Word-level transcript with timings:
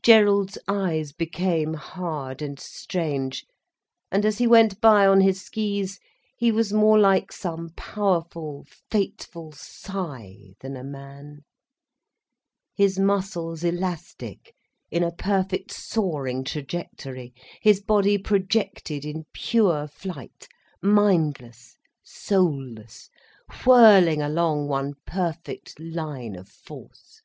Gerald's 0.00 0.58
eyes 0.68 1.10
became 1.10 1.74
hard 1.74 2.40
and 2.40 2.56
strange, 2.60 3.44
and 4.12 4.24
as 4.24 4.38
he 4.38 4.46
went 4.46 4.80
by 4.80 5.04
on 5.08 5.20
his 5.22 5.42
skis 5.44 5.98
he 6.36 6.52
was 6.52 6.72
more 6.72 6.96
like 7.00 7.32
some 7.32 7.70
powerful, 7.70 8.64
fateful 8.92 9.50
sigh 9.50 10.54
than 10.60 10.76
a 10.76 10.84
man, 10.84 11.40
his 12.76 12.96
muscles 13.00 13.64
elastic 13.64 14.54
in 14.92 15.02
a 15.02 15.10
perfect, 15.10 15.72
soaring 15.72 16.44
trajectory, 16.44 17.34
his 17.60 17.82
body 17.82 18.16
projected 18.18 19.04
in 19.04 19.24
pure 19.34 19.88
flight, 19.88 20.46
mindless, 20.80 21.76
soulless, 22.04 23.10
whirling 23.64 24.22
along 24.22 24.68
one 24.68 24.94
perfect 25.06 25.74
line 25.80 26.36
of 26.36 26.48
force. 26.48 27.22